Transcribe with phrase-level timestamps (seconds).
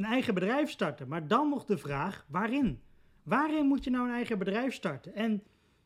[0.00, 1.08] een eigen bedrijf starten.
[1.08, 2.80] Maar dan nog de vraag, waarin?
[3.22, 5.14] Waarin moet je nou een eigen bedrijf starten?
[5.14, 5.42] En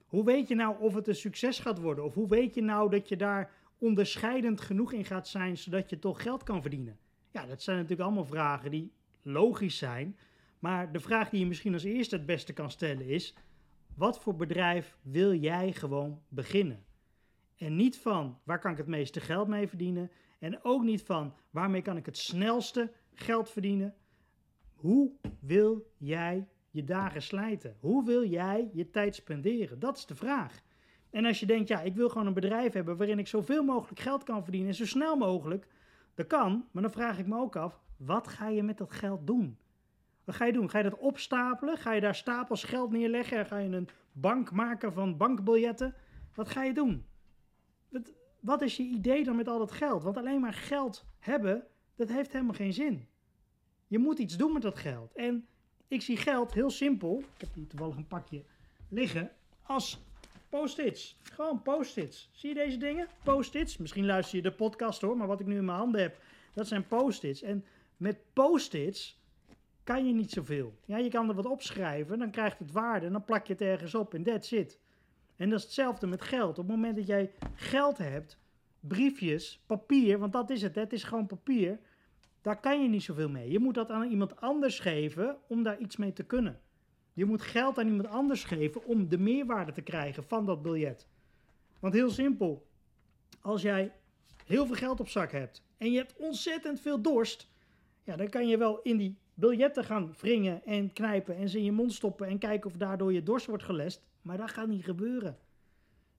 [0.06, 2.04] hoe weet je nou of het een succes gaat worden?
[2.04, 5.98] Of hoe weet je nou dat je daar onderscheidend genoeg in gaat zijn, zodat je
[5.98, 6.98] toch geld kan verdienen?
[7.30, 8.92] Ja, dat zijn natuurlijk allemaal vragen die
[9.22, 10.18] logisch zijn.
[10.58, 13.34] Maar de vraag die je misschien als eerste het beste kan stellen is:
[13.94, 16.84] wat voor bedrijf wil jij gewoon beginnen?
[17.56, 20.10] En niet van waar kan ik het meeste geld mee verdienen.
[20.38, 23.94] En ook niet van waarmee kan ik het snelste geld verdienen.
[24.84, 27.76] Hoe wil jij je dagen slijten?
[27.80, 29.78] Hoe wil jij je tijd spenderen?
[29.78, 30.60] Dat is de vraag.
[31.10, 34.00] En als je denkt, ja, ik wil gewoon een bedrijf hebben waarin ik zoveel mogelijk
[34.00, 35.66] geld kan verdienen en zo snel mogelijk,
[36.14, 36.68] dat kan.
[36.70, 39.58] Maar dan vraag ik me ook af, wat ga je met dat geld doen?
[40.24, 40.70] Wat ga je doen?
[40.70, 41.76] Ga je dat opstapelen?
[41.76, 43.38] Ga je daar stapels geld neerleggen?
[43.38, 45.94] En ga je een bank maken van bankbiljetten?
[46.34, 47.04] Wat ga je doen?
[47.88, 50.02] Wat, wat is je idee dan met al dat geld?
[50.02, 53.12] Want alleen maar geld hebben, dat heeft helemaal geen zin.
[53.86, 55.12] Je moet iets doen met dat geld.
[55.12, 55.46] En
[55.88, 57.18] ik zie geld heel simpel.
[57.18, 58.44] Ik heb hier toevallig een pakje
[58.88, 59.30] liggen.
[59.62, 60.02] Als
[60.48, 61.18] post-its.
[61.22, 62.30] Gewoon post-its.
[62.32, 63.08] Zie je deze dingen?
[63.24, 63.76] Post-its.
[63.76, 66.20] Misschien luister je de podcast hoor, maar wat ik nu in mijn handen heb,
[66.54, 67.42] dat zijn post-its.
[67.42, 67.64] En
[67.96, 69.22] met post-its
[69.84, 70.74] kan je niet zoveel.
[70.84, 73.62] Ja, je kan er wat opschrijven, dan krijgt het waarde en dan plak je het
[73.62, 74.78] ergens op en that's it.
[75.36, 76.58] En dat is hetzelfde met geld.
[76.58, 78.38] Op het moment dat jij geld hebt,
[78.80, 81.78] briefjes, papier, want dat is het, het is gewoon papier,
[82.44, 83.50] daar kan je niet zoveel mee.
[83.50, 86.60] Je moet dat aan iemand anders geven om daar iets mee te kunnen.
[87.12, 91.08] Je moet geld aan iemand anders geven om de meerwaarde te krijgen van dat biljet.
[91.80, 92.66] Want heel simpel,
[93.40, 93.92] als jij
[94.44, 97.48] heel veel geld op zak hebt en je hebt ontzettend veel dorst,
[98.02, 101.64] ja, dan kan je wel in die biljetten gaan wringen en knijpen en ze in
[101.64, 104.02] je mond stoppen en kijken of daardoor je dorst wordt gelest.
[104.22, 105.38] Maar dat gaat niet gebeuren.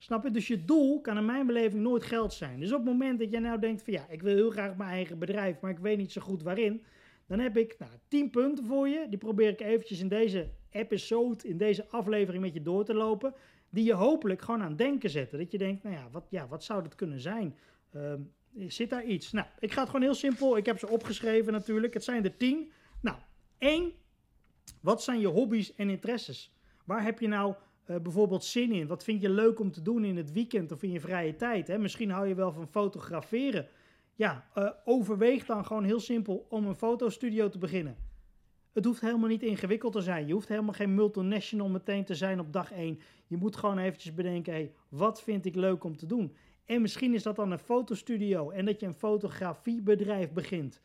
[0.06, 0.32] Snap je?
[0.32, 2.60] Dus je doel kan in mijn beleving nooit geld zijn.
[2.60, 4.90] Dus op het moment dat jij nou denkt van ja, ik wil heel graag mijn
[4.90, 6.84] eigen bedrijf, maar ik weet niet zo goed waarin.
[7.28, 9.06] Dan heb ik nou, 10 punten voor je.
[9.10, 13.34] Die probeer ik eventjes in deze episode, in deze aflevering met je door te lopen.
[13.70, 15.38] Die je hopelijk gewoon aan denken zetten.
[15.38, 17.58] Dat je denkt, nou ja, wat, ja, wat zou dat kunnen zijn?
[17.92, 18.22] Ehm,
[18.68, 19.32] zit daar iets?
[19.32, 20.58] Nou, ik ga het gewoon heel simpel.
[20.58, 21.94] Ik heb ze opgeschreven natuurlijk.
[21.94, 22.72] Het zijn er 10.
[23.02, 23.18] Nou,
[23.58, 23.92] één.
[24.82, 26.54] Wat zijn je hobby's en interesses?
[26.86, 27.56] Waar heb je nou
[27.88, 28.88] uh, bijvoorbeeld zin in?
[28.88, 31.68] Wat vind je leuk om te doen in het weekend of in je vrije tijd?
[31.68, 31.78] Hè?
[31.78, 33.68] Misschien hou je wel van fotograferen.
[34.16, 37.96] Ja, uh, overweeg dan gewoon heel simpel om een fotostudio te beginnen.
[38.74, 40.28] Het hoeft helemaal niet ingewikkeld te zijn.
[40.28, 43.00] Je hoeft helemaal geen multinational meteen te zijn op dag 1.
[43.28, 46.36] Je moet gewoon eventjes bedenken, hey, wat vind ik leuk om te doen?
[46.66, 50.82] En misschien is dat dan een fotostudio en dat je een fotografiebedrijf begint.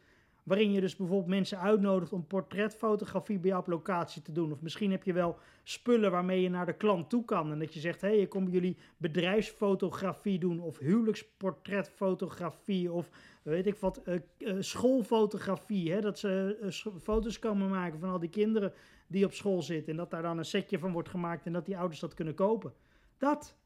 [0.51, 4.53] Waarin je dus bijvoorbeeld mensen uitnodigt om portretfotografie bij jou op locatie te doen.
[4.53, 7.53] Of misschien heb je wel spullen waarmee je naar de klant toe kan.
[7.53, 10.61] En dat je zegt, hé, hey, ik kom jullie bedrijfsfotografie doen.
[10.61, 12.93] Of huwelijksportretfotografie.
[12.93, 13.11] Of
[13.43, 15.93] weet ik wat, uh, uh, schoolfotografie.
[15.93, 16.01] Hè?
[16.01, 16.69] Dat ze uh,
[17.03, 18.73] foto's komen maken van al die kinderen
[19.07, 19.93] die op school zitten.
[19.93, 22.35] En dat daar dan een setje van wordt gemaakt en dat die ouders dat kunnen
[22.35, 22.73] kopen.
[23.19, 23.57] Dat.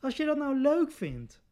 [0.00, 1.42] Als je dat nou leuk vindt,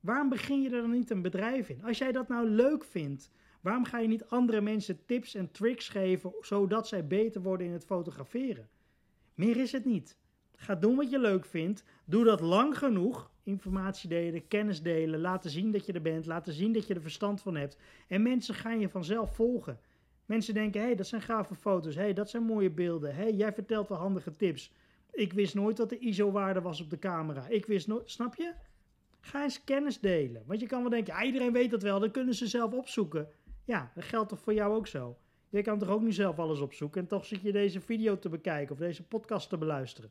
[0.00, 1.84] waarom begin je er dan niet een bedrijf in?
[1.84, 3.30] Als jij dat nou leuk vindt
[3.64, 7.72] Waarom ga je niet andere mensen tips en tricks geven zodat zij beter worden in
[7.72, 8.68] het fotograferen?
[9.34, 10.16] Meer is het niet.
[10.54, 11.84] Ga doen wat je leuk vindt.
[12.04, 13.30] Doe dat lang genoeg.
[13.42, 17.00] Informatie delen, kennis delen, laten zien dat je er bent, laten zien dat je er
[17.00, 17.78] verstand van hebt.
[18.08, 19.80] En mensen gaan je vanzelf volgen.
[20.26, 21.94] Mensen denken, hé, hey, dat zijn gave foto's.
[21.94, 23.14] Hé, hey, dat zijn mooie beelden.
[23.14, 24.72] Hé, hey, jij vertelt wel handige tips.
[25.12, 27.46] Ik wist nooit wat de ISO-waarde was op de camera.
[27.48, 28.52] Ik wist nooit, snap je?
[29.20, 30.42] Ga eens kennis delen.
[30.46, 33.28] Want je kan wel denken, iedereen weet dat wel, dan kunnen ze zelf opzoeken.
[33.64, 35.18] Ja, dat geldt toch voor jou ook zo?
[35.48, 38.28] Je kan toch ook niet zelf alles opzoeken en toch zit je deze video te
[38.28, 40.10] bekijken of deze podcast te beluisteren.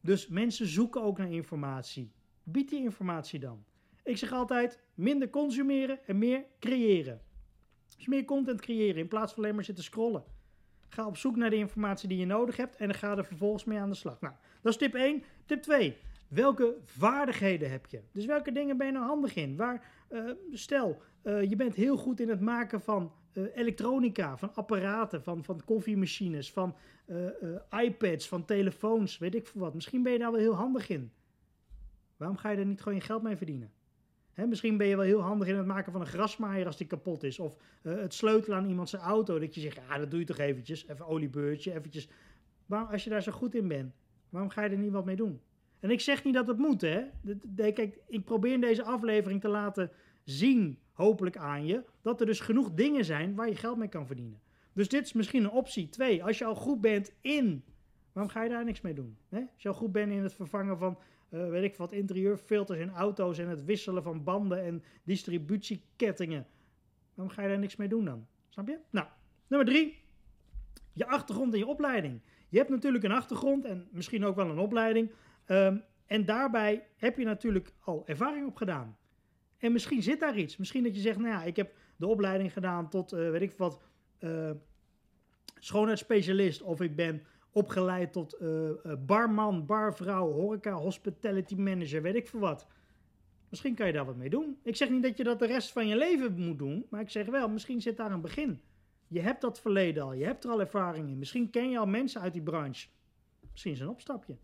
[0.00, 2.12] Dus mensen zoeken ook naar informatie.
[2.42, 3.64] Bied die informatie dan.
[4.04, 7.20] Ik zeg altijd, minder consumeren en meer creëren.
[7.96, 10.24] Dus meer content creëren in plaats van alleen maar zitten scrollen.
[10.88, 13.78] Ga op zoek naar de informatie die je nodig hebt en ga er vervolgens mee
[13.78, 14.20] aan de slag.
[14.20, 15.22] Nou, dat is tip 1.
[15.46, 15.96] Tip 2.
[16.28, 18.00] Welke vaardigheden heb je?
[18.12, 19.56] Dus welke dingen ben je nou handig in?
[19.56, 24.54] Waar, uh, stel, uh, je bent heel goed in het maken van uh, elektronica, van
[24.54, 26.76] apparaten, van, van koffiemachines, van
[27.80, 29.74] iPads, van telefoons, weet ik veel wat.
[29.74, 31.12] Misschien ben je daar wel heel handig in.
[32.16, 33.72] Waarom ga je er niet gewoon je geld mee verdienen?
[34.34, 37.22] Misschien ben je wel heel handig in het maken van een grasmaaier als die kapot
[37.22, 37.38] is.
[37.38, 39.38] Of het sleutelen aan iemand zijn auto.
[39.38, 40.88] Dat je zegt, ja, dat doe je toch eventjes.
[40.88, 42.08] Even oliebeurtje, eventjes.
[42.66, 43.94] Waarom, als je daar zo goed in bent,
[44.28, 45.40] waarom ga je er niet wat mee doen?
[45.80, 47.02] En ik zeg niet dat het moet, hè.
[47.56, 49.90] Kijk, ik probeer in deze aflevering te laten
[50.24, 54.06] zien, hopelijk aan je, dat er dus genoeg dingen zijn waar je geld mee kan
[54.06, 54.40] verdienen.
[54.72, 55.88] Dus dit is misschien een optie.
[55.88, 57.64] Twee, als je al goed bent in,
[58.12, 59.16] waarom ga je daar niks mee doen?
[59.28, 59.38] Hè?
[59.38, 60.98] Als je al goed bent in het vervangen van,
[61.30, 66.46] uh, weet ik wat, interieurfilters in auto's en het wisselen van banden en distributiekettingen,
[67.14, 68.26] waarom ga je daar niks mee doen dan?
[68.48, 68.78] Snap je?
[68.90, 69.06] Nou,
[69.46, 69.98] nummer drie,
[70.92, 72.20] Je achtergrond en je opleiding.
[72.48, 75.10] Je hebt natuurlijk een achtergrond en misschien ook wel een opleiding.
[75.44, 75.76] Ehm,
[76.06, 78.96] en daarbij heb je natuurlijk al ervaring opgedaan.
[79.60, 80.56] En misschien zit daar iets.
[80.56, 83.52] Misschien dat je zegt, nou ja, ik heb de opleiding gedaan tot, uh, weet ik
[83.56, 83.80] wat,
[84.20, 84.50] uh,
[85.58, 86.62] schoonheidsspecialist.
[86.62, 87.22] Of ik ben
[87.52, 88.70] opgeleid tot uh,
[89.06, 92.66] barman, barvrouw, horeca, hospitality manager, weet ik veel wat.
[93.48, 94.58] Misschien kan je daar wat mee doen.
[94.62, 97.10] Ik zeg niet dat je dat de rest van je leven moet doen, maar ik
[97.10, 98.60] zeg wel, misschien zit daar een begin.
[99.08, 101.18] Je hebt dat verleden al, je hebt er al ervaring in.
[101.18, 102.88] Misschien ken je al mensen uit die branche.
[103.50, 104.36] Misschien is een opstapje.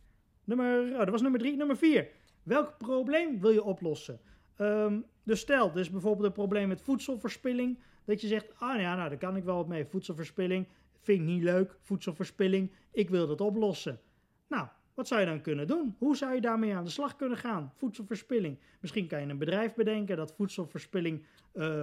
[0.44, 1.56] Nummer, oh, dat was nummer drie.
[1.56, 2.08] Nummer vier.
[2.42, 4.20] Welk probleem wil je oplossen?
[4.58, 7.79] Um, dus stel, is bijvoorbeeld een probleem met voedselverspilling.
[8.05, 9.85] Dat je zegt, ah ja, nou daar kan ik wel wat mee.
[9.85, 10.67] Voedselverspilling
[11.00, 11.76] vind ik niet leuk.
[11.81, 14.00] Voedselverspilling, ik wil dat oplossen.
[14.49, 15.94] Nou, wat zou je dan kunnen doen?
[15.99, 17.73] Hoe zou je daarmee aan de slag kunnen gaan?
[17.75, 18.58] Voedselverspilling.
[18.81, 21.25] Misschien kan je een bedrijf bedenken dat voedselverspilling
[21.55, 21.82] uh,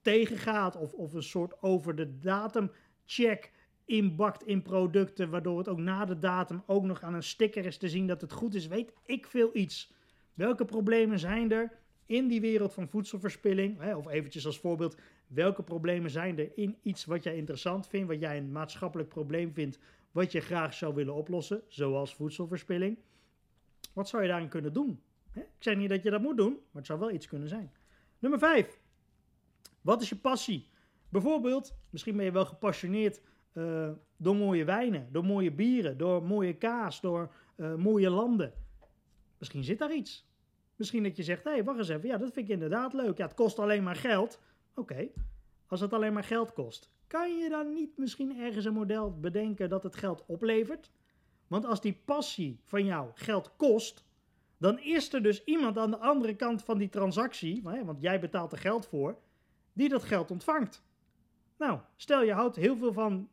[0.00, 0.76] tegengaat.
[0.76, 2.70] Of, of een soort over de datum
[3.04, 3.52] check
[3.84, 5.30] inbakt in producten.
[5.30, 8.20] Waardoor het ook na de datum ook nog aan een sticker is te zien dat
[8.20, 8.66] het goed is.
[8.66, 9.92] Weet ik veel iets.
[10.34, 11.79] Welke problemen zijn er
[12.10, 13.78] in die wereld van voedselverspilling?
[13.78, 14.96] Hè, of eventjes als voorbeeld,
[15.26, 19.52] welke problemen zijn er in iets wat jij interessant vindt, wat jij een maatschappelijk probleem
[19.52, 19.78] vindt,
[20.10, 22.98] wat je graag zou willen oplossen, zoals voedselverspilling?
[23.92, 25.00] Wat zou je daarin kunnen doen?
[25.30, 25.40] Hè?
[25.40, 27.72] Ik zeg niet dat je dat moet doen, maar het zou wel iets kunnen zijn.
[28.18, 28.80] Nummer 5.
[29.80, 30.68] Wat is je passie?
[31.08, 33.20] Bijvoorbeeld, misschien ben je wel gepassioneerd
[33.52, 38.52] uh, door mooie wijnen, door mooie bieren, door mooie kaas, door uh, mooie landen.
[39.38, 40.29] Misschien zit daar iets.
[40.80, 43.18] Misschien dat je zegt, hé, hey, wacht eens even, ja, dat vind ik inderdaad leuk.
[43.18, 44.40] Ja, het kost alleen maar geld.
[44.74, 45.08] Oké,
[45.66, 49.68] als het alleen maar geld kost, kan je dan niet misschien ergens een model bedenken
[49.68, 50.90] dat het geld oplevert?
[51.46, 54.04] Want als die passie van jou geld kost,
[54.58, 58.52] dan is er dus iemand aan de andere kant van die transactie, want jij betaalt
[58.52, 59.18] er geld voor,
[59.72, 60.84] die dat geld ontvangt.
[61.58, 63.28] Nou, stel je houdt heel veel van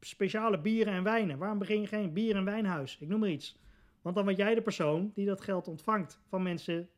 [0.00, 1.38] speciale bieren en wijnen.
[1.38, 2.98] Waarom begin je geen bier- en wijnhuis?
[3.00, 3.58] Ik noem maar iets.
[4.02, 6.88] Want dan word jij de persoon die dat geld ontvangt van mensen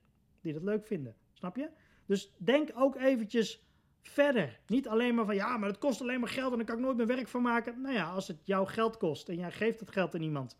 [0.40, 1.16] die dat leuk vinden.
[1.32, 1.68] Snap je?
[2.06, 3.64] Dus denk ook eventjes
[4.02, 4.60] verder.
[4.66, 6.82] Niet alleen maar van ja, maar het kost alleen maar geld en dan kan ik
[6.82, 7.80] nooit meer werk van maken.
[7.80, 10.56] Nou ja, als het jouw geld kost en jij geeft het geld aan iemand,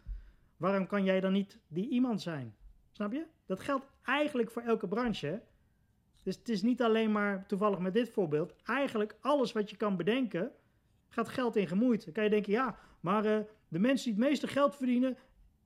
[0.56, 2.54] waarom kan jij dan niet die iemand zijn?
[2.90, 3.26] Snap je?
[3.46, 5.42] Dat geldt eigenlijk voor elke branche.
[6.22, 8.54] Dus het is niet alleen maar toevallig met dit voorbeeld.
[8.64, 10.52] Eigenlijk alles wat je kan bedenken,
[11.08, 12.04] gaat geld in gemoeid.
[12.04, 13.38] Dan kan je denken, ja, maar uh,
[13.68, 15.16] de mensen die het meeste geld verdienen,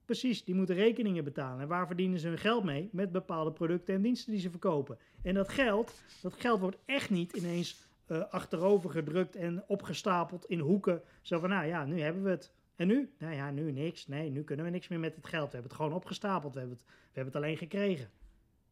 [0.05, 1.61] precies, die moeten rekeningen betalen.
[1.61, 2.89] En waar verdienen ze hun geld mee?
[2.91, 4.97] Met bepaalde producten en diensten die ze verkopen.
[5.21, 10.59] En dat geld, dat geld wordt echt niet ineens uh, achterover gedrukt en opgestapeld in
[10.59, 11.01] hoeken.
[11.21, 12.53] Zo van, nou ja, nu hebben we het.
[12.75, 13.13] En nu?
[13.17, 14.07] Nou ja, nu niks.
[14.07, 15.45] Nee, nu kunnen we niks meer met het geld.
[15.45, 16.53] We hebben het gewoon opgestapeld.
[16.53, 18.09] We hebben het, we hebben het alleen gekregen.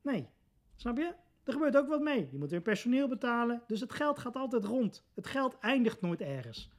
[0.02, 0.28] Nee,
[0.76, 1.14] snap je?
[1.44, 2.28] Er gebeurt ook wat mee.
[2.32, 3.64] Je moet weer personeel betalen.
[3.68, 5.06] Dus het geld gaat altijd rond.
[5.14, 6.72] Het geld eindigt nooit ergens.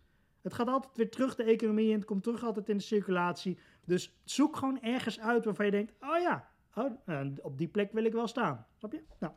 [0.44, 1.94] Het gaat altijd weer terug de economie in.
[1.94, 3.58] Het komt terug altijd in de circulatie.
[3.84, 7.92] Dus zoek gewoon ergens uit waarvan je denkt: oh ja, oh, nou, op die plek
[7.92, 8.66] wil ik wel staan.
[8.78, 9.02] Snap je?
[9.18, 9.32] Nou.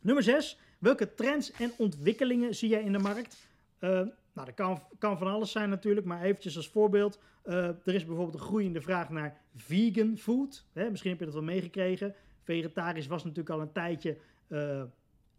[0.00, 0.58] Nummer 6.
[0.78, 3.48] Welke trends en ontwikkelingen zie jij in de markt?
[3.80, 7.18] Uh, nou, dat kan, kan, van alles zijn natuurlijk, maar eventjes als voorbeeld.
[7.44, 10.66] Uh, er is bijvoorbeeld een groeiende vraag naar vegan food.
[10.72, 12.14] Hè, misschien heb je dat wel meegekregen.
[12.42, 14.16] Vegetarisch was natuurlijk al een tijdje
[14.48, 14.82] uh,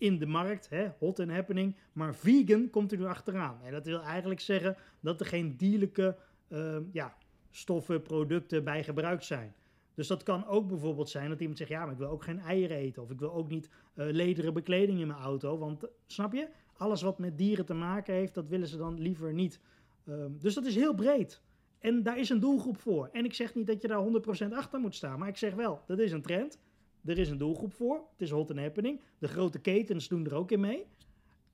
[0.03, 1.75] in de markt, hè, hot and happening.
[1.94, 3.59] Maar vegan komt er nu achteraan.
[3.63, 6.15] En dat wil eigenlijk zeggen dat er geen dierlijke
[6.47, 7.16] uh, ja,
[7.51, 9.54] stoffen, producten bij gebruikt zijn.
[9.94, 12.39] Dus dat kan ook bijvoorbeeld zijn dat iemand zegt: Ja, maar ik wil ook geen
[12.39, 13.01] eieren eten.
[13.01, 15.57] Of ik wil ook niet uh, lederen bekleding in mijn auto.
[15.57, 16.47] Want snap je?
[16.78, 19.59] Alles wat met dieren te maken heeft, dat willen ze dan liever niet.
[20.07, 21.42] Um, dus dat is heel breed.
[21.80, 23.09] En daar is een doelgroep voor.
[23.11, 25.19] En ik zeg niet dat je daar 100% achter moet staan.
[25.19, 26.59] Maar ik zeg wel, dat is een trend.
[27.06, 27.95] Er is een doelgroep voor.
[27.95, 29.02] Het is hot and happening.
[29.18, 30.86] De grote ketens doen er ook in mee.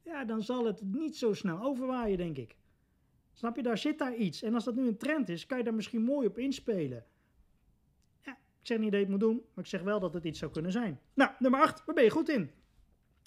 [0.03, 2.55] Ja, dan zal het niet zo snel overwaaien, denk ik.
[3.33, 4.41] Snap je, daar zit daar iets.
[4.41, 7.05] En als dat nu een trend is, kan je daar misschien mooi op inspelen.
[8.21, 10.23] Ja, ik zeg niet dat je het moet doen, maar ik zeg wel dat het
[10.23, 10.99] iets zou kunnen zijn.
[11.13, 12.51] Nou, nummer 8, waar ben je goed in?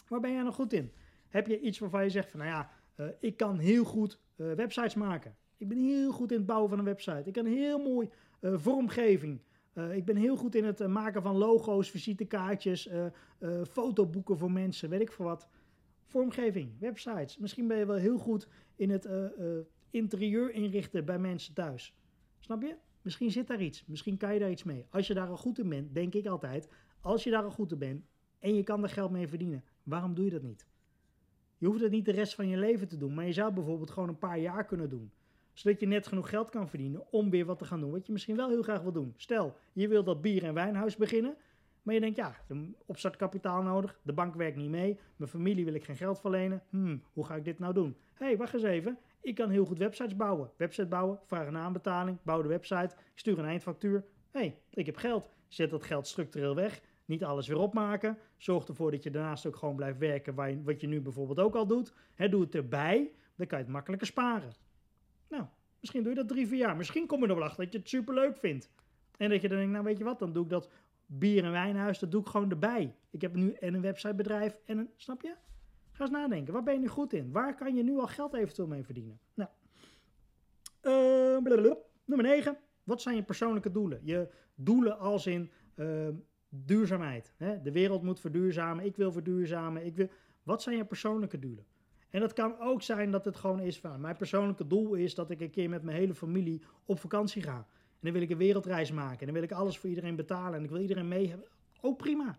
[0.09, 0.93] Waar ben jij nog goed in?
[1.29, 4.53] Heb je iets waarvan je zegt van, nou ja, uh, ik kan heel goed uh,
[4.53, 5.37] websites maken.
[5.57, 7.23] Ik ben heel goed in het bouwen van een website.
[7.25, 8.09] Ik kan heel mooi
[8.41, 9.41] uh, vormgeving.
[9.93, 12.89] Ik ben heel goed in het maken van logo's, visitekaartjes,
[13.71, 15.49] fotoboeken voor mensen, weet ik veel wat.
[16.05, 17.39] Vormgeving, websites.
[17.39, 19.09] Misschien ben je wel heel goed in het
[19.91, 21.97] interieur inrichten bij mensen thuis.
[22.39, 22.77] Snap je?
[23.03, 23.87] Misschien zit daar iets.
[23.87, 24.87] Misschien kan je daar iets mee.
[24.91, 26.69] Als je daar al goed in bent, denk ik altijd.
[27.01, 28.05] Als je daar al goed in bent
[28.39, 30.67] en je kan er geld mee verdienen, waarom doe je dat niet?
[31.59, 33.91] Je hoeft het niet de rest van je leven te doen, maar je zou bijvoorbeeld
[33.91, 35.13] gewoon een paar jaar kunnen doen.
[35.53, 38.13] Zodat je net genoeg geld kan verdienen om weer wat te gaan doen wat je
[38.13, 39.15] misschien wel heel graag wil doen.
[39.17, 41.37] Stel, je wilt dat bier- en wijnhuis beginnen,
[41.83, 42.37] maar je denkt, ja,
[42.87, 47.03] opstartkapitaal nodig, de bank werkt niet mee, mijn familie wil ik geen geld verlenen, hmm,
[47.13, 47.97] hoe ga ik dit nou doen?
[48.15, 50.51] Hé, hey, wacht eens even, Ik kan heel goed websites bouwen.
[50.57, 54.05] Website bouwen, vraag een aanbetaling, bouw de website, stuur een eindfactuur.
[54.31, 55.31] Hé, hey, ik heb geld.
[55.49, 56.81] Zet dat geld structureel weg.
[57.05, 58.19] Niet alles weer opmaken.
[58.37, 61.67] Zorg ervoor dat je daarnaast ook gewoon blijft werken, wat je nu bijvoorbeeld ook al
[61.67, 61.93] doet.
[62.31, 64.53] Doe het erbij, dan kan je het makkelijker sparen.
[65.33, 65.45] Nou,
[65.81, 66.77] misschien doe je dat drie, vier jaar.
[66.77, 68.71] Misschien kom je er wel achter dat je het superleuk vindt.
[69.17, 70.71] En dat je dan denkt, nou weet je wat, dan doe ik dat
[71.07, 72.95] bier- en wijnhuis, dat doe ik gewoon erbij.
[73.11, 75.35] Ik heb nu en een websitebedrijf en een, snap je?
[75.93, 77.33] Ga eens nadenken, waar ben je nu goed in?
[77.33, 79.21] Waar kan je nu al geld eventueel mee verdienen?
[79.35, 79.51] Nou,
[80.83, 81.73] uh,
[82.05, 82.59] nummer 9.
[82.85, 84.01] Wat zijn je persoonlijke doelen?
[84.03, 86.09] Je doelen als in uh,
[86.49, 87.33] duurzaamheid.
[87.37, 87.63] Hè?
[87.63, 89.87] De wereld moet verduurzamen, ik wil verduurzamen.
[89.87, 90.09] Ik wil...
[90.43, 91.67] Wat zijn je persoonlijke doelen?
[92.13, 94.01] En dat kan ook zijn dat het gewoon is van...
[94.01, 97.57] Mijn persoonlijke doel is dat ik een keer met mijn hele familie op vakantie ga.
[97.57, 99.19] En dan wil ik een wereldreis maken.
[99.19, 100.59] En dan wil ik alles voor iedereen betalen.
[100.59, 101.47] En ik wil iedereen mee hebben.
[101.81, 102.39] Ook prima.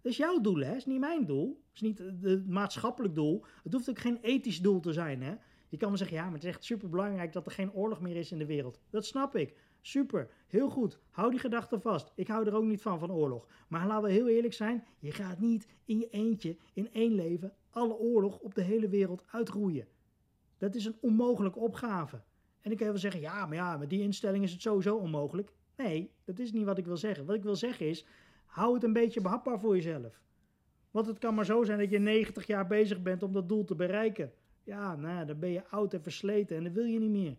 [0.00, 0.68] Dat is jouw doel, hè?
[0.68, 1.46] Dat is niet mijn doel.
[1.46, 3.44] Dat is niet het maatschappelijk doel.
[3.62, 5.34] Het hoeft ook geen ethisch doel te zijn, hè?
[5.68, 8.00] Je kan wel zeggen, ja, maar het is echt super belangrijk dat er geen oorlog
[8.00, 8.80] meer is in de wereld.
[8.90, 9.54] Dat snap ik.
[9.84, 10.98] Super, heel goed.
[11.10, 12.12] Hou die gedachte vast.
[12.14, 13.46] Ik hou er ook niet van, van oorlog.
[13.68, 17.54] Maar laten we heel eerlijk zijn, je gaat niet in je eentje, in één leven,
[17.70, 19.86] alle oorlog op de hele wereld uitroeien.
[20.58, 22.22] Dat is een onmogelijke opgave.
[22.60, 25.52] En ik kan wel zeggen, ja, maar ja, met die instelling is het sowieso onmogelijk.
[25.76, 27.26] Nee, dat is niet wat ik wil zeggen.
[27.26, 28.06] Wat ik wil zeggen is,
[28.44, 30.20] hou het een beetje behapbaar voor jezelf.
[30.90, 33.64] Want het kan maar zo zijn dat je 90 jaar bezig bent om dat doel
[33.64, 34.32] te bereiken.
[34.64, 37.36] Ja, nou, dan ben je oud en versleten en dat wil je niet meer.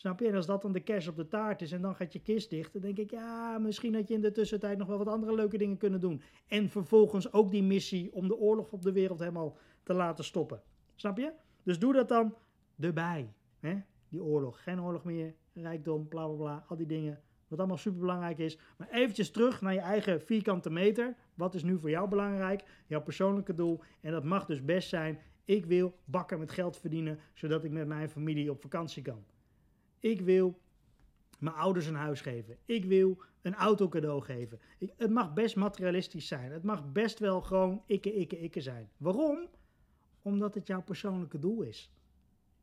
[0.00, 0.28] Snap je?
[0.28, 2.50] En als dat dan de kers op de taart is en dan gaat je kist
[2.50, 5.34] dicht, dan denk ik, ja, misschien had je in de tussentijd nog wel wat andere
[5.34, 6.22] leuke dingen kunnen doen.
[6.46, 10.62] En vervolgens ook die missie om de oorlog op de wereld helemaal te laten stoppen.
[10.94, 11.32] Snap je?
[11.62, 12.34] Dus doe dat dan
[12.78, 13.32] erbij.
[13.58, 13.80] Hè?
[14.08, 14.62] Die oorlog.
[14.62, 17.20] Geen oorlog meer, rijkdom, bla bla bla, al die dingen.
[17.48, 18.58] Wat allemaal super belangrijk is.
[18.76, 21.16] Maar eventjes terug naar je eigen vierkante meter.
[21.34, 22.62] Wat is nu voor jou belangrijk?
[22.86, 23.80] Jouw persoonlijke doel.
[24.00, 25.18] En dat mag dus best zijn.
[25.44, 29.24] Ik wil bakken met geld verdienen, zodat ik met mijn familie op vakantie kan.
[30.00, 30.58] Ik wil
[31.38, 32.56] mijn ouders een huis geven.
[32.64, 34.60] Ik wil een auto cadeau geven.
[34.96, 36.52] Het mag best materialistisch zijn.
[36.52, 38.90] Het mag best wel gewoon ikke, ikke, ikke zijn.
[38.96, 39.48] Waarom?
[40.22, 41.92] Omdat het jouw persoonlijke doel is.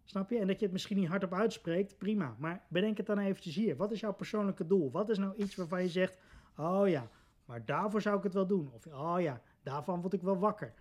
[0.03, 0.39] Snap je?
[0.39, 2.36] En dat je het misschien niet hardop uitspreekt, prima.
[2.39, 3.75] Maar bedenk het dan eventjes hier.
[3.75, 4.91] Wat is jouw persoonlijke doel?
[4.91, 6.20] Wat is nou iets waarvan je zegt,
[6.58, 7.10] oh ja,
[7.46, 8.72] maar daarvoor zou ik het wel doen.
[8.74, 10.74] Of oh ja, daarvan word ik wel wakker.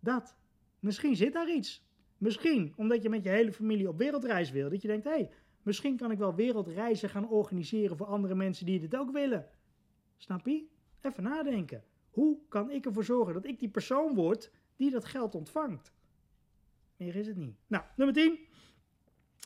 [0.00, 0.36] Dat.
[0.78, 1.86] Misschien zit daar iets.
[2.18, 4.70] Misschien omdat je met je hele familie op wereldreis wil.
[4.70, 5.30] Dat je denkt, hé, hey,
[5.64, 9.48] Misschien kan ik wel wereldreizen gaan organiseren voor andere mensen die dit ook willen.
[10.16, 10.66] Snap je?
[11.00, 11.84] Even nadenken.
[12.10, 15.92] Hoe kan ik ervoor zorgen dat ik die persoon word die dat geld ontvangt?
[16.96, 17.56] Meer is het niet.
[17.66, 18.38] Nou, nummer 10.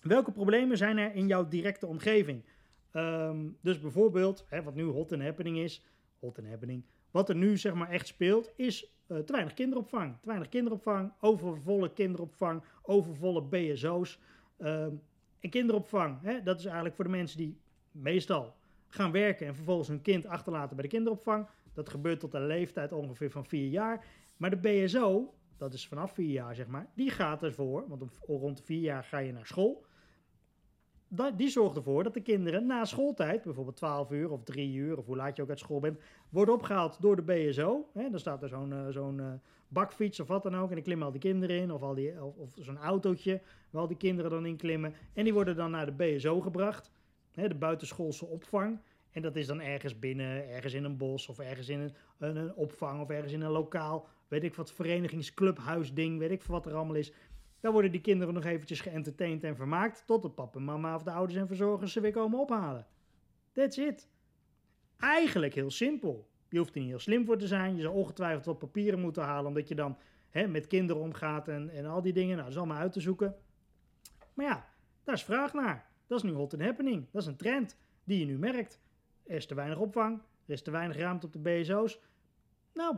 [0.03, 2.45] Welke problemen zijn er in jouw directe omgeving?
[2.93, 5.85] Um, dus bijvoorbeeld, hè, wat nu hot and happening is,
[6.19, 10.17] hot and happening, wat er nu zeg maar echt speelt, is uh, te weinig kinderopvang.
[10.21, 14.19] Te weinig kinderopvang, overvolle kinderopvang, overvolle BSO's.
[14.59, 15.03] Um,
[15.41, 17.59] en kinderopvang, hè, dat is eigenlijk voor de mensen die
[17.91, 18.55] meestal
[18.89, 21.49] gaan werken en vervolgens hun kind achterlaten bij de kinderopvang.
[21.73, 24.07] Dat gebeurt tot een leeftijd ongeveer van vier jaar.
[24.37, 28.57] Maar de BSO, dat is vanaf vier jaar zeg maar, die gaat ervoor, want rond
[28.57, 29.85] de vier jaar ga je naar school.
[31.37, 35.07] Die zorgt ervoor dat de kinderen na schooltijd, bijvoorbeeld 12 uur of 3 uur, of
[35.07, 35.99] hoe laat je ook uit school bent,
[36.29, 37.89] worden opgehaald door de BSO.
[37.93, 39.33] Dan staat er zo'n zo'n uh,
[39.69, 40.69] bakfiets of wat dan ook.
[40.69, 41.73] En dan klimmen al die kinderen in.
[41.73, 44.95] Of, al die, of, of zo'n autootje waar al die kinderen dan in klimmen.
[45.13, 46.91] En die worden dan naar de BSO gebracht.
[47.33, 48.79] De buitenschoolse opvang.
[49.11, 53.01] En dat is dan ergens binnen, ergens in een bos of ergens in een opvang
[53.01, 57.13] of ergens in een lokaal, weet ik wat, verenigingsclubhuisding, weet ik wat er allemaal is.
[57.61, 61.03] Daar worden die kinderen nog eventjes geëntertained en vermaakt, tot de papa en mama of
[61.03, 62.87] de ouders en verzorgers ze weer komen ophalen.
[63.53, 64.09] That's it.
[64.97, 66.29] Eigenlijk heel simpel.
[66.49, 67.77] Je hoeft er niet heel slim voor te zijn.
[67.77, 69.99] Je zou ongetwijfeld wat papieren moeten halen, omdat je dan
[70.31, 72.31] hè, met kinderen omgaat en, en al die dingen.
[72.31, 73.37] Nou, dat is allemaal uit te zoeken.
[74.35, 74.67] Maar ja,
[75.05, 75.91] daar is vraag naar.
[76.07, 77.07] Dat is nu hot and happening.
[77.11, 78.81] Dat is een trend die je nu merkt.
[79.27, 82.01] Er is te weinig opvang, er is te weinig ruimte op de BSO's.
[82.75, 82.97] Nou,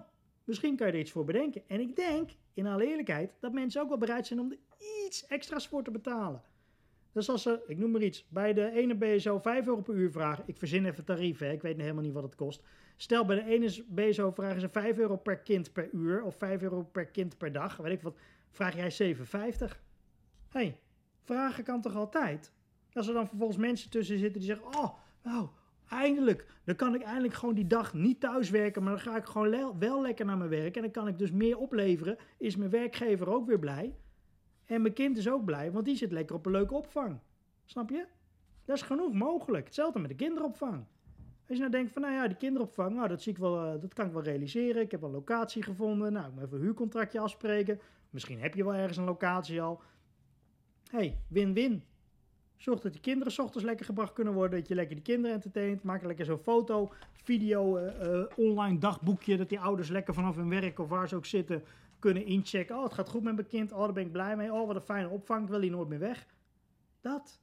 [0.50, 1.62] misschien kan je er iets voor bedenken.
[1.66, 4.58] En ik denk, in alle eerlijkheid, dat mensen ook wel bereid zijn om er
[5.06, 6.42] iets extra's voor te betalen.
[7.12, 10.10] Dus als ze, ik noem maar iets, bij de ene BSO 5 euro per uur
[10.10, 12.62] vragen, ik verzin even tarieven, ik weet helemaal niet wat het kost.
[12.96, 16.62] Stel bij de ene BSO vragen ze 5 euro per kind per uur of 5
[16.62, 18.18] euro per kind per dag, weet ik wat,
[18.50, 19.22] vraag jij 7,50.
[20.48, 20.80] hey,
[21.22, 22.52] vragen kan toch altijd?
[22.92, 25.48] Als er dan vervolgens mensen tussen zitten die zeggen, oh, nou,
[25.90, 29.24] eindelijk, dan kan ik eindelijk gewoon die dag niet thuis werken, maar dan ga ik
[29.24, 32.70] gewoon wel lekker naar mijn werk en dan kan ik dus meer opleveren, is mijn
[32.70, 33.94] werkgever ook weer blij.
[34.64, 37.18] En mijn kind is ook blij, want die zit lekker op een leuke opvang.
[37.64, 38.06] Snap je?
[38.64, 39.64] Dat is genoeg mogelijk.
[39.64, 40.84] Hetzelfde met de kinderopvang.
[41.48, 43.80] Als je nou denkt van, nou ja, die kinderopvang, nou, dat, zie ik wel, eh,
[43.80, 44.82] dat kan ik wel realiseren.
[44.82, 46.12] Ik heb een locatie gevonden.
[46.12, 47.80] Nou, ik moet even een huurcontractje afspreken.
[48.10, 49.82] Misschien heb je wel ergens een locatie al.
[50.90, 51.84] hey, win-win.
[52.60, 54.58] Zorg dat die kinderen 's ochtends lekker gebracht kunnen worden.
[54.58, 55.82] Dat je lekker die kinderen entertaint.
[55.82, 59.36] Maak lekker zo'n foto, video, eh, eh, online dagboekje.
[59.36, 61.62] Dat die ouders lekker vanaf hun werk of waar ze ook zitten
[61.98, 62.76] kunnen inchecken.
[62.76, 63.72] Oh, het gaat goed met mijn kind.
[63.72, 64.52] Oh, daar ben ik blij mee.
[64.52, 65.42] Oh, wat een fijne opvang.
[65.42, 66.26] Ik wil hier nooit meer weg.
[67.00, 67.40] Dat.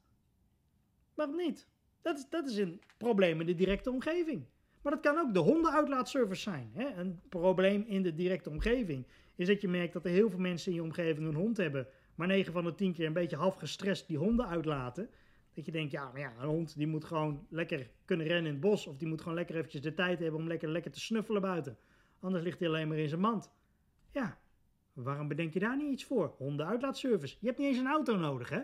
[1.13, 1.67] Waarom niet?
[2.01, 4.45] Dat is, dat is een probleem in de directe omgeving.
[4.81, 6.71] Maar dat kan ook de hondenuitlaatservice zijn.
[6.73, 6.93] Hè?
[6.95, 9.05] Een probleem in de directe omgeving
[9.37, 11.87] is dat je merkt dat er heel veel mensen in je omgeving een hond hebben,
[12.15, 15.09] maar 9 van de 10 keer een beetje half gestrest die honden uitlaten.
[15.53, 18.51] Dat je denkt, ja, maar ja, een hond die moet gewoon lekker kunnen rennen in
[18.51, 18.87] het bos.
[18.87, 21.77] Of die moet gewoon lekker eventjes de tijd hebben om lekker, lekker te snuffelen buiten.
[22.19, 23.51] Anders ligt hij alleen maar in zijn mand.
[24.11, 24.37] Ja,
[24.93, 26.33] waarom bedenk je daar niet iets voor?
[26.37, 27.37] Hondenuitlaatservice.
[27.39, 28.61] Je hebt niet eens een auto nodig, hè?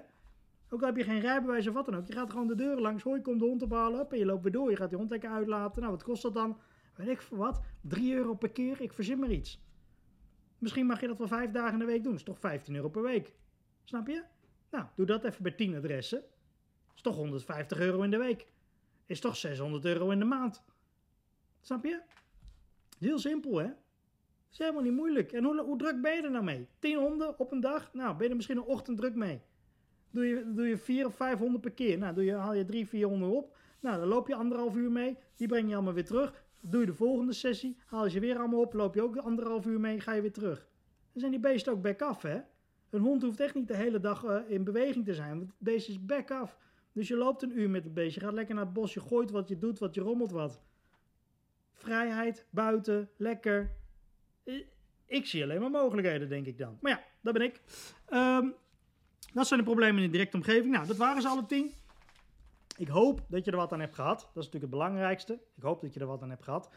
[0.69, 2.07] Ook al heb je geen rijbewijs of wat dan ook.
[2.07, 3.03] Je gaat gewoon de deuren langs.
[3.03, 4.09] Hoi, komt de hond ophalen.
[4.09, 4.69] En je loopt weer door.
[4.69, 5.81] Je gaat die hond lekker uitlaten.
[5.81, 6.57] Nou, wat kost dat dan?
[6.95, 7.61] Weet ik voor wat?
[7.81, 8.81] 3 euro per keer?
[8.81, 9.61] Ik verzin maar iets.
[10.63, 12.11] Misschien mag je dat wel vijf dagen in de week doen.
[12.11, 13.33] Dat is toch 15 euro per week.
[13.83, 14.23] Snap je?
[14.71, 16.19] Nou, doe dat even bij 10 adressen.
[16.85, 18.47] Dat is toch 150 euro in de week.
[19.05, 20.63] Is toch 600 euro in de maand.
[21.61, 22.01] Snap je?
[22.99, 23.69] Heel simpel, hè?
[24.51, 25.31] is helemaal niet moeilijk.
[25.31, 26.67] En hoe, hoe druk ben je er nou mee?
[26.79, 27.93] 10 honden op een dag?
[27.93, 29.41] Nou, ben je er misschien een ochtend druk mee.
[30.11, 31.97] Doe je, doe je 4 of 500 per keer.
[31.97, 33.57] Nou, doe je, haal je 3, 400 op.
[33.79, 35.17] Nou, dan loop je anderhalf uur mee.
[35.35, 36.43] Die breng je allemaal weer terug.
[36.65, 37.77] Doe je de volgende sessie.
[37.85, 38.73] Haal je weer allemaal op.
[38.73, 39.99] Loop je ook anderhalf uur mee.
[39.99, 40.67] Ga je weer terug.
[41.11, 42.39] Dan zijn die beesten ook back af, hè?
[42.89, 45.37] Een hond hoeft echt niet de hele dag uh, in beweging te zijn.
[45.37, 46.57] Want het beest is back af.
[46.91, 48.15] Dus je loopt een uur met het beest.
[48.15, 48.93] Je gaat lekker naar het bos.
[48.93, 50.61] Je gooit wat, je doet wat, je rommelt wat.
[51.71, 53.71] Vrijheid, buiten, lekker.
[55.05, 56.77] Ik zie alleen maar mogelijkheden, denk ik dan.
[56.81, 57.61] Maar ja, dat ben ik.
[58.13, 58.53] Um,
[59.33, 60.71] dat zijn de problemen in de directe omgeving.
[60.71, 61.71] Nou, dat waren ze alle tien.
[62.77, 64.19] Ik hoop dat je er wat aan hebt gehad.
[64.19, 65.33] Dat is natuurlijk het belangrijkste.
[65.55, 66.69] Ik hoop dat je er wat aan hebt gehad.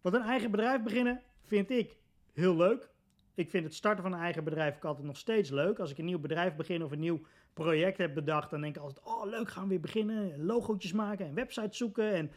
[0.00, 1.96] Want een eigen bedrijf beginnen vind ik
[2.32, 2.90] heel leuk.
[3.34, 5.78] Ik vind het starten van een eigen bedrijf ook altijd nog steeds leuk.
[5.78, 7.20] Als ik een nieuw bedrijf begin of een nieuw
[7.52, 10.44] project heb bedacht, dan denk ik altijd: oh, leuk, gaan we weer beginnen.
[10.44, 12.12] Logootjes maken en websites zoeken.
[12.12, 12.30] En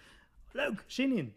[0.51, 1.35] leuk, zin in.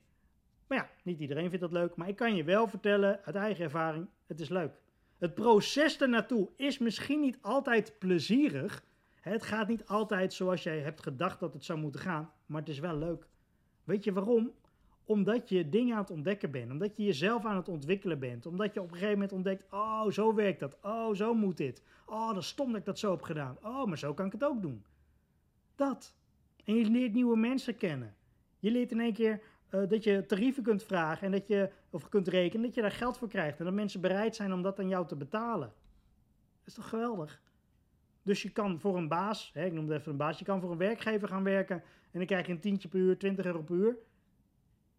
[0.67, 1.97] Maar ja, niet iedereen vindt dat leuk.
[1.97, 4.73] Maar ik kan je wel vertellen uit eigen ervaring: het is leuk.
[5.19, 8.85] Het proces ernaartoe is misschien niet altijd plezierig.
[9.23, 12.71] Het gaat niet altijd zoals jij hebt gedacht dat het zou moeten gaan, maar het
[12.71, 13.27] is wel leuk.
[13.85, 14.53] Weet je waarom?
[15.05, 18.75] Omdat je dingen aan het ontdekken bent, omdat je jezelf aan het ontwikkelen bent, omdat
[18.75, 22.37] je op een gegeven moment ontdekt: oh, zo werkt dat, oh, zo moet dit, oh,
[22.37, 24.63] is stom dat ik dat zo heb gedaan, oh, maar zo kan ik het ook
[24.63, 24.85] doen.
[25.75, 26.15] Dat.
[26.65, 28.15] En je leert nieuwe mensen kennen.
[28.59, 32.09] Je leert in één keer uh, dat je tarieven kunt vragen en dat je, of
[32.09, 33.59] kunt rekenen, dat je daar geld voor krijgt.
[33.59, 35.73] En dat mensen bereid zijn om dat aan jou te betalen.
[36.59, 37.43] Dat is toch geweldig?
[38.23, 40.61] Dus je kan voor een baas, hè, ik noem het even een baas, je kan
[40.61, 41.77] voor een werkgever gaan werken
[42.11, 43.97] en dan krijg je een tientje per uur, 20 euro per uur.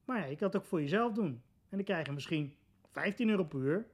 [0.06, 1.42] Maar ja, je kan het ook voor jezelf doen.
[1.70, 2.56] En dan krijg je misschien
[2.92, 3.88] 15 euro per uur.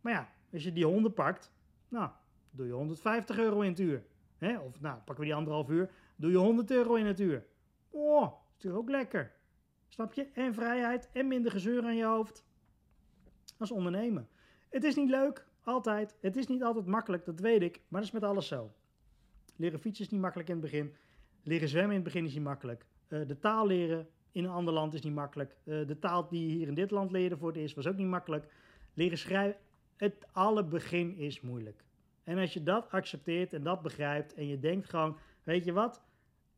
[0.00, 1.52] Maar ja, als je die honden pakt,
[1.88, 2.10] nou,
[2.50, 4.04] doe je 150 euro in het uur.
[4.38, 4.58] Hè?
[4.58, 7.46] Of nou, pakken we die anderhalf uur, doe je 100 euro in het uur.
[7.90, 9.32] Oh, is natuurlijk ook lekker.
[9.88, 10.28] Snap je?
[10.34, 12.44] En vrijheid en minder gezeur aan je hoofd.
[13.58, 14.28] Als ondernemen.
[14.70, 16.16] Het is niet leuk, altijd.
[16.20, 17.80] Het is niet altijd makkelijk, dat weet ik.
[17.88, 18.72] Maar dat is met alles zo.
[19.56, 20.94] Leren fietsen is niet makkelijk in het begin.
[21.42, 22.84] Leren zwemmen in het begin is niet makkelijk.
[23.08, 25.56] Uh, de taal leren in een ander land is niet makkelijk.
[25.64, 27.96] Uh, de taal die je hier in dit land leerde voor het eerst was ook
[27.96, 28.46] niet makkelijk.
[28.94, 29.60] Leren schrijven,
[29.96, 31.84] het alle begin is moeilijk.
[32.24, 36.02] En als je dat accepteert en dat begrijpt en je denkt gewoon, weet je wat,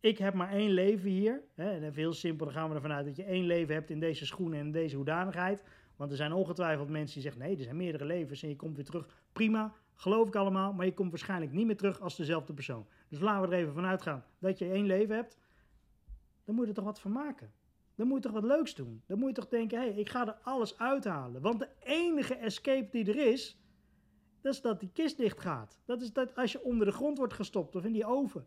[0.01, 1.43] ik heb maar één leven hier.
[1.55, 4.01] En even heel simpel, dan gaan we ervan uit dat je één leven hebt in
[4.01, 5.63] deze schoenen en in deze hoedanigheid.
[5.97, 8.77] Want er zijn ongetwijfeld mensen die zeggen, nee, er zijn meerdere levens en je komt
[8.77, 9.09] weer terug.
[9.33, 12.87] Prima, geloof ik allemaal, maar je komt waarschijnlijk niet meer terug als dezelfde persoon.
[13.09, 15.39] Dus laten we er even vanuit gaan dat je één leven hebt.
[16.45, 17.53] Dan moet je er toch wat van maken.
[17.95, 19.03] Dan moet je toch wat leuks doen.
[19.07, 21.41] Dan moet je toch denken, hé, hey, ik ga er alles uithalen.
[21.41, 23.59] Want de enige escape die er is,
[24.41, 25.81] dat is dat die kist dicht gaat.
[25.85, 28.47] Dat is dat als je onder de grond wordt gestopt of in die oven.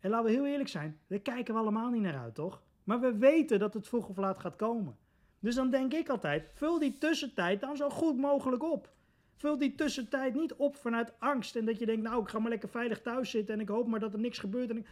[0.00, 2.62] En laten we heel eerlijk zijn, daar kijken we allemaal niet naar uit, toch?
[2.84, 4.96] Maar we weten dat het vroeg of laat gaat komen.
[5.42, 8.92] Dus dan denk ik altijd, vul die tussentijd dan zo goed mogelijk op.
[9.36, 12.50] Vul die tussentijd niet op vanuit angst en dat je denkt, nou, ik ga maar
[12.50, 14.70] lekker veilig thuis zitten en ik hoop maar dat er niks gebeurt.
[14.70, 14.86] En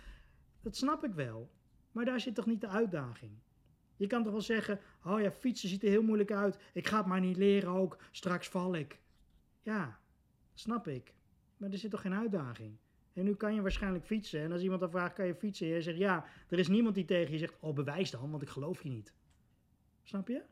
[0.63, 1.51] Dat snap ik wel.
[1.93, 3.33] Maar daar zit toch niet de uitdaging?
[3.97, 6.59] Je kan toch wel zeggen, oh ja, fietsen ziet er heel moeilijk uit.
[6.73, 8.99] Ik ga het maar niet leren ook, straks val ik.
[9.63, 9.99] Ja,
[10.55, 11.15] snap ik.
[11.57, 12.77] Maar er zit toch geen uitdaging?
[13.13, 14.41] En nu kan je waarschijnlijk fietsen.
[14.41, 15.67] En als iemand dan vraagt, kan je fietsen?
[15.67, 18.43] En je zegt, ja, er is niemand die tegen je zegt, oh, bewijs dan, want
[18.43, 19.13] ik geloof je niet.
[20.11, 20.43] Snap je?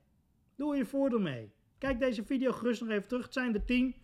[0.56, 1.52] Doe je voordeel mee.
[1.78, 3.24] Kijk deze video gerust nog even terug.
[3.24, 3.94] Het zijn de 10.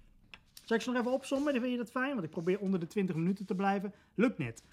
[0.64, 1.52] Zal ik ze nog even opzommen?
[1.52, 2.12] Dan vind je dat fijn?
[2.12, 3.94] Want ik probeer onder de 20 minuten te blijven.
[4.14, 4.64] Lukt net.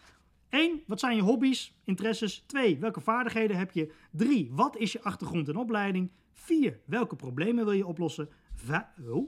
[0.50, 0.82] 1.
[0.88, 2.44] Wat zijn je hobby's, interesses?
[2.48, 2.80] 2.
[2.80, 3.94] Welke vaardigheden heb je?
[4.12, 4.52] 3.
[4.52, 6.12] Wat is je achtergrond en opleiding?
[6.32, 6.80] 4.
[6.86, 8.30] Welke problemen wil je oplossen?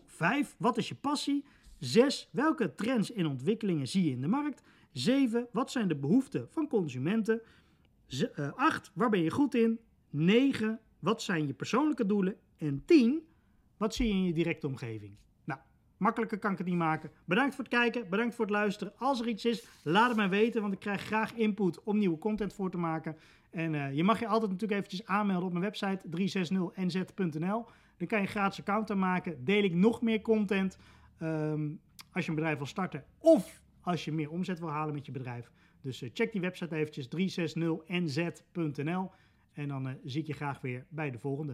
[0.06, 0.56] 5.
[0.58, 1.46] Wat is je passie?
[1.80, 2.30] 6.
[2.32, 4.64] Welke trends en ontwikkelingen zie je in de markt?
[4.92, 5.48] 7.
[5.52, 7.42] Wat zijn de behoeften van consumenten?
[8.56, 8.92] 8.
[8.94, 9.80] Waar ben je goed in?
[10.10, 10.80] 9.
[11.04, 12.36] Wat zijn je persoonlijke doelen?
[12.58, 13.28] En 10.
[13.78, 15.16] Wat zie je in je directe omgeving?
[15.44, 15.60] Nou,
[15.98, 17.12] makkelijker kan ik het niet maken.
[17.26, 18.94] Bedankt voor het kijken, bedankt voor het luisteren.
[18.98, 22.18] Als er iets is, laat het mij weten, want ik krijg graag input om nieuwe
[22.18, 23.18] content voor te maken.
[23.52, 27.66] En uh, je mag je altijd natuurlijk eventjes aanmelden op mijn website 360nz.nl.
[27.98, 29.46] Dan kan je een gratis account aanmaken.
[29.46, 30.78] Deel ik nog meer content
[31.22, 31.80] um,
[32.12, 35.12] als je een bedrijf wil starten of als je meer omzet wil halen met je
[35.12, 35.52] bedrijf.
[35.82, 39.12] Dus uh, check die website eventjes 360nz.nl
[39.54, 41.52] en dan uh, zie ik je graag weer bij de volgende.